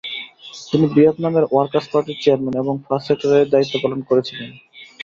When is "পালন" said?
3.83-3.99